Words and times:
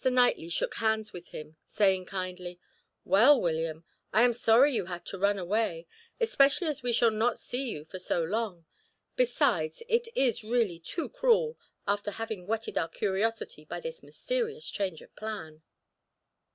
Knightley 0.03 0.49
shook 0.49 0.73
hands 0.77 1.13
with 1.13 1.27
him, 1.27 1.57
saying 1.63 2.05
kindly: 2.07 2.59
"Well, 3.05 3.39
William, 3.39 3.83
I 4.11 4.23
am 4.23 4.33
sorry 4.33 4.73
you 4.73 4.85
had 4.87 5.05
to 5.05 5.19
run 5.19 5.37
away, 5.37 5.85
especially 6.19 6.65
as 6.69 6.81
we 6.81 6.91
shall 6.91 7.11
not 7.11 7.37
see 7.37 7.69
you 7.69 7.85
for 7.85 7.99
so 7.99 8.23
long. 8.23 8.65
Besides, 9.15 9.83
it 9.87 10.07
is 10.15 10.43
really 10.43 10.79
too 10.79 11.07
cruel, 11.07 11.55
after 11.87 12.09
having 12.09 12.47
whetted 12.47 12.79
our 12.79 12.89
curiosity 12.89 13.63
by 13.63 13.79
this 13.79 14.01
mysterious 14.01 14.71
change 14.71 15.03
of 15.03 15.15
plan." 15.15 15.61